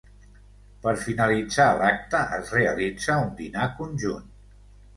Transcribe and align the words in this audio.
Per 0.85 0.93
finalitzar 1.01 1.67
l'acte 1.83 2.23
es 2.39 2.51
realitza 2.57 3.21
un 3.27 3.31
dinar 3.45 3.71
conjunt. 3.83 4.29